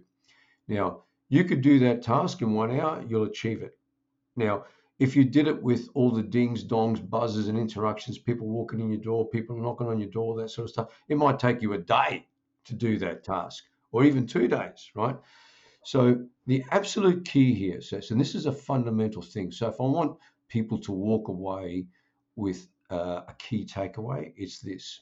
[0.68, 3.78] Now, you could do that task in one hour, you'll achieve it.
[4.36, 4.66] Now,
[4.98, 8.90] if you did it with all the dings, dongs, buzzes, and interruptions, people walking in
[8.90, 11.74] your door, people knocking on your door, that sort of stuff, it might take you
[11.74, 12.26] a day
[12.66, 15.16] to do that task or even two days, right?
[15.84, 19.52] So the absolute key here says, and this is a fundamental thing.
[19.52, 21.88] So if I want people to walk away
[22.36, 25.02] with uh, a key takeaway, it's this.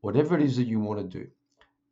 [0.00, 1.28] Whatever it is that you want to do,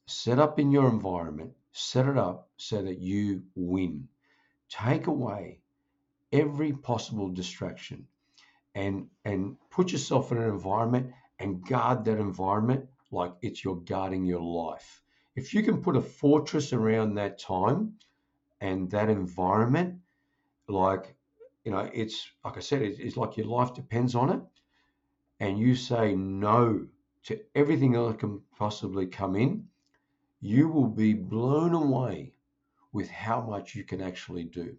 [0.07, 4.09] set up in your environment, set it up so that you win.
[4.71, 5.61] Take away
[6.33, 8.07] every possible distraction
[8.75, 14.25] and and put yourself in an environment and guard that environment like it's you're guarding
[14.25, 15.01] your life
[15.39, 17.95] if you can put a fortress around that time
[18.61, 20.01] and that environment,
[20.67, 21.15] like,
[21.65, 24.41] you know, it's like I said, it's, it's like your life depends on it,
[25.39, 26.89] and you say no
[27.27, 29.69] to everything that can possibly come in,
[30.41, 32.33] you will be blown away
[32.93, 34.77] with how much you can actually do.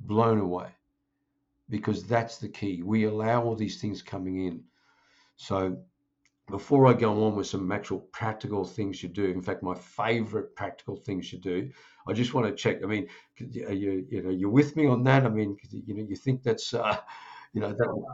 [0.00, 0.68] Blown away.
[1.68, 2.82] Because that's the key.
[2.82, 4.64] We allow all these things coming in.
[5.36, 5.78] So
[6.48, 10.54] before I go on with some actual practical things you do, in fact, my favorite
[10.54, 11.70] practical things you do,
[12.06, 12.82] I just want to check.
[12.84, 13.08] I mean,
[13.66, 15.24] are you you know you're with me on that?
[15.24, 16.96] I mean, you know, you think that's uh,
[17.52, 18.04] you know that.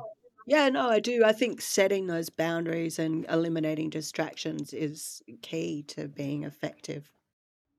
[0.47, 1.25] Yeah, no, I do.
[1.25, 7.11] I think setting those boundaries and eliminating distractions is key to being effective.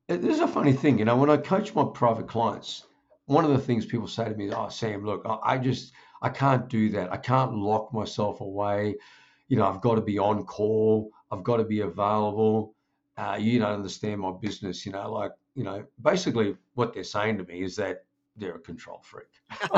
[0.08, 2.86] There's a funny thing, you know, when I coach my private clients,
[3.26, 6.68] one of the things people say to me, "Oh, Sam, look, I just I can't
[6.70, 7.12] do that.
[7.12, 8.96] I can't lock myself away."
[9.48, 11.12] you know, I've got to be on call.
[11.32, 12.76] I've got to be available.
[13.18, 14.86] Uh, you don't understand my business.
[14.86, 18.06] You know, like, you know, basically what they're saying to me is that
[18.36, 19.28] they're a control freak.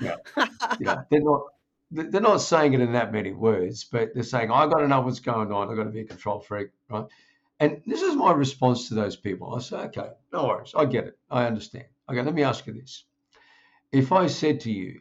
[0.00, 0.16] yeah.
[1.10, 1.42] They're not,
[1.90, 5.00] they're not saying it in that many words, but they're saying, I've got to know
[5.00, 5.70] what's going on.
[5.70, 7.06] I've got to be a control freak, right?
[7.58, 9.54] And this is my response to those people.
[9.54, 10.72] I say, okay, no worries.
[10.76, 11.18] I get it.
[11.30, 11.86] I understand.
[12.10, 13.04] Okay, let me ask you this.
[13.92, 15.00] If I said to you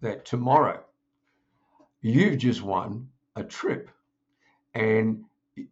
[0.00, 0.82] that tomorrow
[2.00, 3.88] you've just won a trip.
[4.74, 5.24] And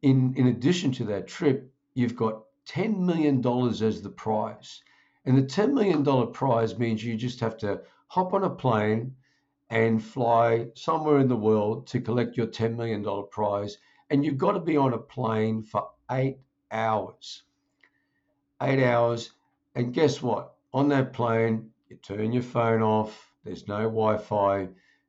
[0.02, 3.44] in, in addition to that trip, you've got $10 million
[3.82, 4.82] as the prize.
[5.24, 9.16] And the $10 million prize means you just have to hop on a plane
[9.70, 13.78] and fly somewhere in the world to collect your $10 million prize.
[14.10, 16.38] And you've got to be on a plane for eight
[16.70, 17.42] hours.
[18.62, 19.32] Eight hours.
[19.74, 20.54] And guess what?
[20.72, 24.68] On that plane, you turn your phone off, there's no Wi Fi,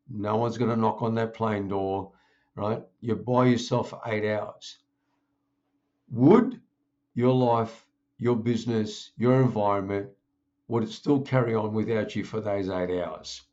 [0.10, 2.12] no one's going to knock on that plane door
[2.60, 2.84] right?
[3.00, 4.80] You're by yourself for eight hours.
[6.12, 6.60] Would
[7.16, 7.86] your life
[8.18, 10.10] your business, your environment,
[10.68, 13.44] would it still carry on without you for those eight hours?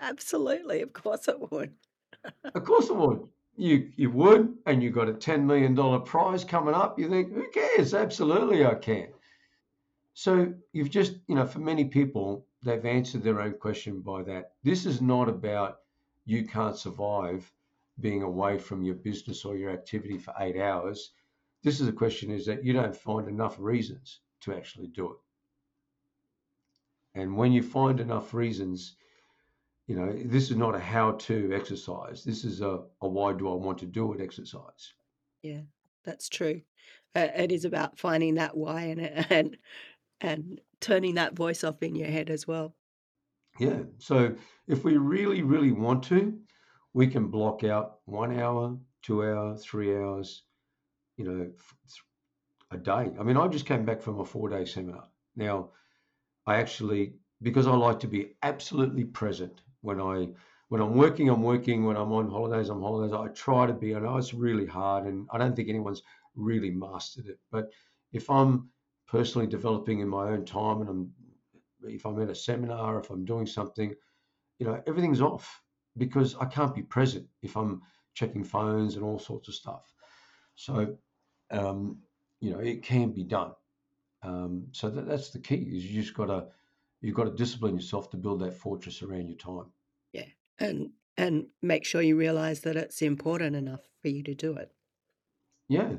[0.00, 1.72] Absolutely, of course it would.
[2.54, 3.26] Of course it would.
[3.56, 6.98] You you would, and you got a ten million dollar prize coming up.
[6.98, 7.94] You think, who cares?
[7.94, 9.08] Absolutely, I can.
[10.20, 14.52] So you've just, you know, for many people, they've answered their own question by that.
[14.62, 15.78] This is not about
[16.26, 17.50] you can't survive
[18.00, 21.12] being away from your business or your activity for eight hours.
[21.62, 25.18] This is a question is that you don't find enough reasons to actually do it.
[27.14, 28.96] And when you find enough reasons,
[29.86, 32.24] you know, this is not a how to exercise.
[32.24, 34.92] This is a, a why do I want to do it exercise.
[35.40, 35.62] Yeah,
[36.04, 36.60] that's true.
[37.14, 39.56] Uh, it is about finding that why and and
[40.20, 42.74] and turning that voice off in your head as well.
[43.58, 43.80] Yeah.
[43.98, 44.34] So
[44.68, 46.38] if we really, really want to,
[46.92, 50.42] we can block out one hour, two hours, three hours,
[51.16, 51.50] you know,
[52.70, 53.10] a day.
[53.18, 55.04] I mean, I just came back from a four day seminar.
[55.36, 55.70] Now,
[56.46, 60.28] I actually, because I like to be absolutely present when I
[60.68, 61.84] when I'm working, I'm working.
[61.84, 63.12] When I'm on holidays, I'm holidays.
[63.12, 63.94] I try to be.
[63.94, 66.02] I know it's really hard, and I don't think anyone's
[66.36, 67.40] really mastered it.
[67.50, 67.70] But
[68.12, 68.68] if I'm
[69.10, 71.12] personally developing in my own time, and I'm
[71.82, 73.94] if I'm at a seminar, if I'm doing something,
[74.58, 75.62] you know, everything's off
[75.96, 77.82] because I can't be present if I'm
[78.14, 79.92] checking phones and all sorts of stuff.
[80.54, 80.96] So,
[81.50, 81.98] um,
[82.40, 83.52] you know, it can be done.
[84.22, 86.48] Um, so that, that's the key is you just got to
[87.00, 89.72] you've got to discipline yourself to build that fortress around your time.
[90.12, 90.26] Yeah,
[90.58, 94.70] and and make sure you realize that it's important enough for you to do it.
[95.68, 95.94] Yeah,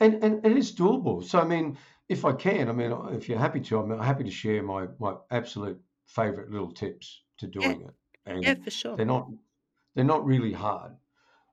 [0.00, 1.22] and and, and it's doable.
[1.22, 1.76] So I mean,
[2.08, 5.16] if I can, I mean, if you're happy to, I'm happy to share my my
[5.30, 7.94] absolute favorite little tips to doing Yeah, it.
[8.26, 8.96] And yeah, for sure.
[8.96, 9.30] they're not
[9.94, 10.96] they're not really hard,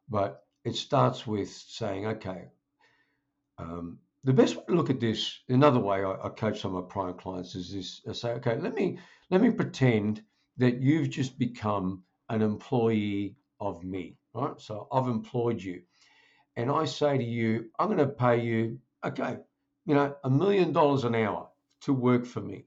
[0.09, 2.49] but it starts with saying, okay,
[3.57, 6.83] um, the best way to look at this, another way I, I coach some of
[6.83, 10.23] my prime clients is this: I say, okay, let me let me pretend
[10.57, 14.59] that you've just become an employee of me, right?
[14.59, 15.83] So I've employed you,
[16.55, 19.39] and I say to you, I'm going to pay you, okay,
[19.85, 21.49] you know, a million dollars an hour
[21.81, 22.65] to work for me.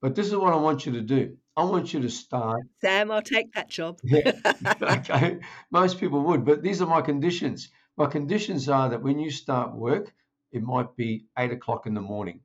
[0.00, 1.36] But this is what I want you to do.
[1.56, 2.62] I want you to start.
[2.80, 3.98] Sam, I'll take that job.
[4.02, 4.32] Yeah,
[4.82, 5.40] okay.
[5.70, 7.68] Most people would, but these are my conditions.
[7.96, 10.14] My conditions are that when you start work,
[10.52, 12.40] it might be eight o'clock in the morning.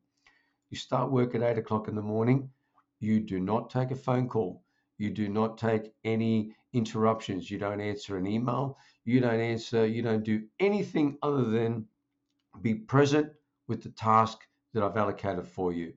[0.69, 2.49] You start work at eight o'clock in the morning.
[2.99, 4.63] You do not take a phone call.
[4.97, 7.49] You do not take any interruptions.
[7.49, 8.77] You don't answer an email.
[9.05, 11.85] You don't answer, you don't do anything other than
[12.61, 13.31] be present
[13.67, 14.39] with the task
[14.73, 15.93] that I've allocated for you.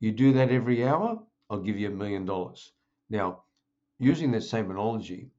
[0.00, 1.18] You do that every hour,
[1.50, 2.72] I'll give you a million dollars.
[3.10, 3.42] Now,
[3.98, 5.30] using that same analogy,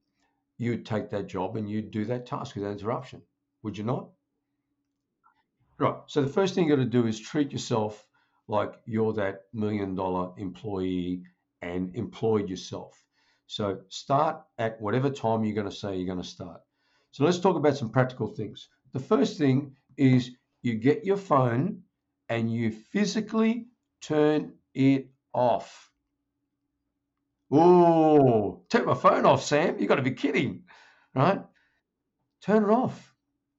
[0.58, 3.22] you'd take that job and you'd do that task without interruption,
[3.64, 4.10] would you not?
[5.78, 5.96] Right.
[6.08, 8.06] So the first thing you got to do is treat yourself
[8.50, 11.24] like you're that million dollar employee
[11.62, 13.02] and employed yourself.
[13.48, 16.62] So start at whatever time you're going to say you're going to start.
[17.12, 18.68] So let's talk about some practical things.
[18.92, 20.32] The first thing is
[20.62, 21.84] you get your phone
[22.28, 23.68] and you physically
[24.02, 25.92] turn it off.
[27.52, 29.80] Oh, turn my phone off, Sam.
[29.80, 30.64] You got to be kidding,
[31.16, 31.42] right?
[32.42, 33.14] Turn it off.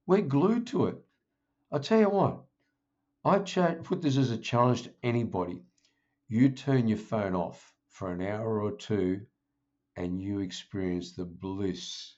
[0.07, 0.97] We're glued to it.
[1.73, 2.45] I'll tell you what,
[3.25, 5.63] I put this as a challenge to anybody.
[6.29, 9.27] You turn your phone off for an hour or two
[9.97, 12.15] and you experience the bliss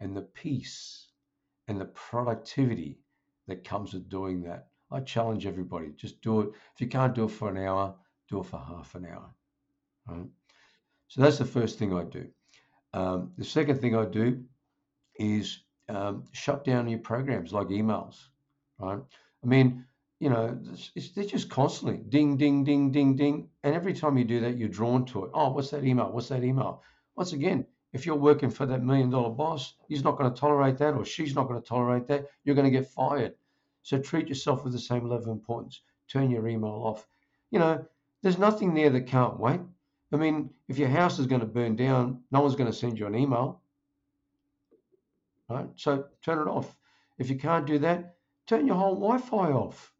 [0.00, 1.08] and the peace
[1.68, 2.98] and the productivity
[3.48, 4.68] that comes with doing that.
[4.90, 6.50] I challenge everybody, just do it.
[6.74, 7.94] If you can't do it for an hour,
[8.28, 9.34] do it for half an hour.
[10.06, 10.26] Right?
[11.08, 12.28] So that's the first thing I do.
[12.94, 14.44] Um, the second thing I do
[15.16, 18.16] is um, shut down your programs like emails,
[18.78, 19.00] right?
[19.42, 19.84] I mean,
[20.20, 23.48] you know, it's, it's, they're just constantly ding, ding, ding, ding, ding.
[23.62, 25.30] And every time you do that, you're drawn to it.
[25.34, 26.10] Oh, what's that email?
[26.10, 26.82] What's that email?
[27.14, 30.76] Once again, if you're working for that million dollar boss, he's not going to tolerate
[30.78, 32.26] that or she's not going to tolerate that.
[32.44, 33.34] You're going to get fired.
[33.82, 35.80] So treat yourself with the same level of importance.
[36.08, 37.06] Turn your email off.
[37.50, 37.84] You know,
[38.22, 39.60] there's nothing there that can't wait.
[40.12, 42.98] I mean, if your house is going to burn down, no one's going to send
[42.98, 43.62] you an email.
[45.48, 45.68] Right?
[45.76, 46.76] So turn it off.
[47.18, 49.92] If you can't do that, turn your whole Wi-Fi off.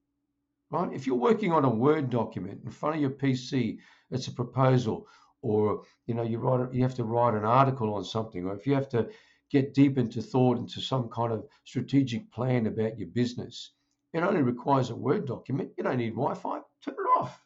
[0.71, 0.93] Right?
[0.93, 3.79] If you're working on a Word document in front of your PC,
[4.11, 5.07] it's a proposal,
[5.43, 8.67] or you know, you write you have to write an article on something, or if
[8.67, 9.09] you have to
[9.51, 13.73] get deep into thought into some kind of strategic plan about your business,
[14.13, 15.71] it only requires a Word document.
[15.77, 16.61] You don't need Wi-Fi.
[16.85, 17.43] Turn it off.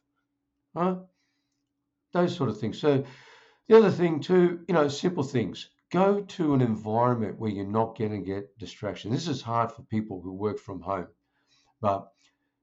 [0.75, 0.99] Right?
[2.13, 2.79] Those sort of things.
[2.79, 3.05] So
[3.69, 5.69] the other thing too, you know, simple things.
[5.91, 9.11] Go to an environment where you're not going to get distraction.
[9.11, 11.09] This is hard for people who work from home,
[11.83, 12.11] but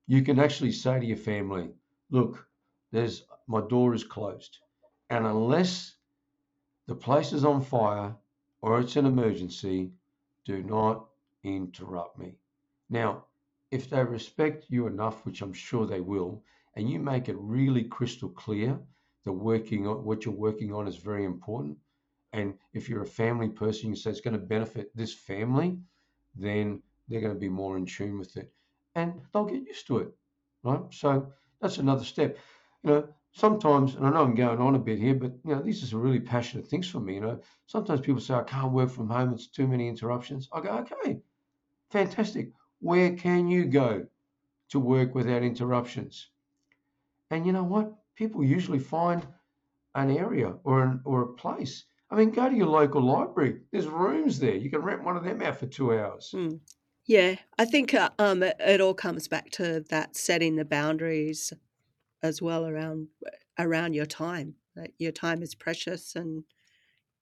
[0.07, 1.69] you can actually say to your family,
[2.09, 2.47] look,
[2.91, 4.57] there's my door is closed.
[5.09, 5.95] And unless
[6.87, 8.15] the place is on fire
[8.61, 9.91] or it's an emergency,
[10.45, 11.07] do not
[11.43, 12.35] interrupt me.
[12.89, 13.25] Now,
[13.71, 16.43] if they respect you enough, which I'm sure they will,
[16.75, 18.79] and you make it really crystal clear
[19.25, 21.77] that working on what you're working on is very important,
[22.33, 25.77] and if you're a family person, you say it's going to benefit this family,
[26.35, 28.51] then they're going to be more in tune with it,
[28.95, 30.11] and they'll get used to it,
[30.63, 30.81] right?
[30.91, 31.31] So
[31.61, 32.37] that's another step.
[32.83, 35.61] You know, sometimes, and I know I'm going on a bit here, but you know,
[35.61, 37.15] these are some really passionate things for me.
[37.15, 40.49] You know, sometimes people say I can't work from home; it's too many interruptions.
[40.53, 41.21] I go, okay,
[41.91, 42.53] fantastic.
[42.79, 44.07] Where can you go
[44.69, 46.31] to work without interruptions?
[47.31, 47.93] And you know what?
[48.15, 49.27] People usually find
[49.95, 51.85] an area or an, or a place.
[52.11, 53.61] I mean, go to your local library.
[53.71, 54.55] There's rooms there.
[54.55, 56.31] You can rent one of them out for two hours.
[56.33, 56.59] Mm.
[57.05, 61.53] Yeah, I think uh, um, it, it all comes back to that setting the boundaries
[62.23, 63.07] as well around
[63.57, 64.55] around your time.
[64.75, 66.43] That your time is precious and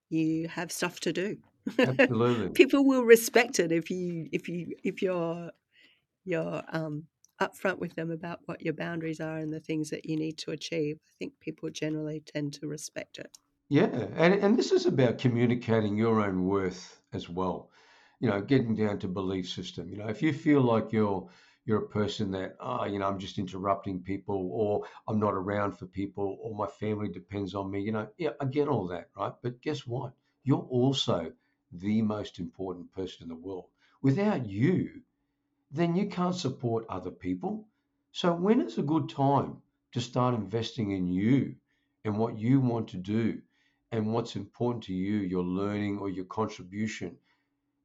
[0.10, 1.38] you have stuff to do.
[1.80, 2.50] Absolutely.
[2.50, 5.52] People will respect it if you if you if you're
[6.26, 7.06] you're um,
[7.42, 10.52] upfront with them about what your boundaries are and the things that you need to
[10.52, 11.00] achieve.
[11.08, 13.38] I think people generally tend to respect it.
[13.70, 17.72] Yeah, and and this is about communicating your own worth as well.
[18.20, 19.90] You know, getting down to belief system.
[19.90, 21.30] You know, if you feel like you're
[21.68, 25.74] you're a person that, oh, you know, I'm just interrupting people or I'm not around
[25.74, 29.10] for people or my family depends on me, you know, yeah, I get all that,
[29.18, 29.34] right?
[29.44, 30.14] But guess what?
[30.46, 31.34] You're also
[31.74, 33.66] the most important person in the world.
[34.02, 35.02] Without you,
[35.70, 37.68] then you can't support other people.
[38.14, 39.58] So when is a good time
[39.92, 41.56] to start investing in you
[42.06, 43.42] and what you want to do
[43.92, 47.18] and what's important to you, your learning or your contribution?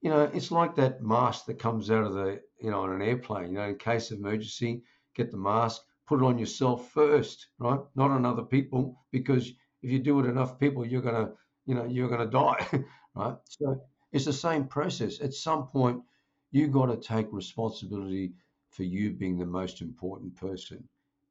[0.02, 3.02] You know, it's like that mask that comes out of the, you know, on an
[3.02, 3.50] airplane.
[3.52, 4.82] You know, in case of emergency,
[5.14, 7.80] get the mask, put it on yourself first, right?
[7.94, 9.48] Not on other people, because
[9.82, 11.32] if you do it enough people, you're gonna,
[11.66, 12.84] you know, you're gonna die,
[13.14, 13.36] right?
[13.44, 13.80] So
[14.12, 15.20] it's the same process.
[15.20, 16.02] At some point,
[16.50, 18.34] you got to take responsibility
[18.70, 20.86] for you being the most important person.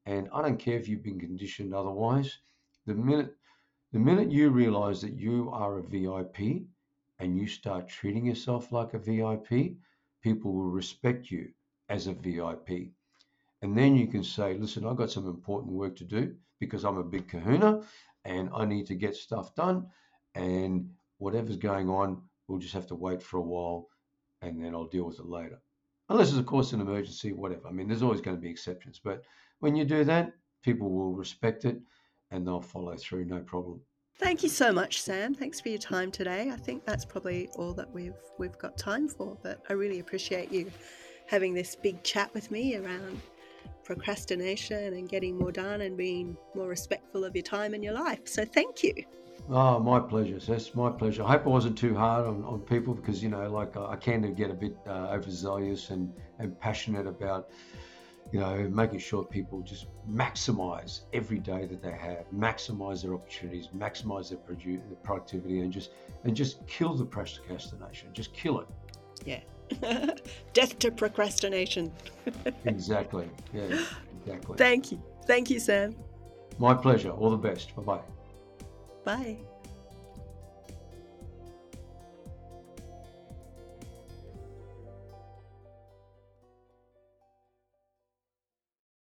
[0.06, 2.38] And I don't care if you've been conditioned otherwise.
[2.86, 3.36] The minute,
[3.92, 6.66] the minute you realize that you are a VIP,
[7.22, 9.76] and you start treating yourself like a VIP,
[10.22, 11.50] people will respect you
[11.88, 12.90] as a VIP.
[13.62, 16.98] And then you can say, listen, I've got some important work to do because I'm
[16.98, 17.82] a big kahuna
[18.24, 19.86] and I need to get stuff done.
[20.34, 23.86] And whatever's going on, we'll just have to wait for a while
[24.42, 25.62] and then I'll deal with it later.
[26.08, 27.68] Unless it's, of course, an emergency, whatever.
[27.68, 29.00] I mean, there's always going to be exceptions.
[29.02, 29.22] But
[29.60, 30.32] when you do that,
[30.64, 31.80] people will respect it
[32.32, 33.80] and they'll follow through, no problem.
[34.22, 35.34] Thank you so much, Sam.
[35.34, 36.48] Thanks for your time today.
[36.52, 40.52] I think that's probably all that we've we've got time for, but I really appreciate
[40.52, 40.70] you
[41.26, 43.20] having this big chat with me around
[43.82, 48.28] procrastination and getting more done and being more respectful of your time and your life.
[48.28, 48.94] So thank you.
[49.50, 50.38] Oh, my pleasure.
[50.38, 51.24] That's my pleasure.
[51.24, 54.34] I hope I wasn't too hard on, on people because, you know, like I can
[54.34, 57.50] get a bit uh, overzealous and, and passionate about
[58.30, 63.68] you know, making sure people just maximize every day that they have, maximize their opportunities,
[63.76, 65.90] maximize their, produ- their productivity, and just
[66.24, 68.08] and just kill the procrastination.
[68.12, 68.68] Just kill it.
[69.26, 69.40] Yeah.
[70.52, 71.92] Death to procrastination.
[72.64, 73.28] exactly.
[73.52, 73.84] Yeah.
[74.24, 74.56] Exactly.
[74.56, 75.02] Thank you.
[75.26, 75.94] Thank you, Sam.
[76.58, 77.10] My pleasure.
[77.10, 77.74] All the best.
[77.76, 78.00] Bye-bye.
[79.04, 79.38] Bye.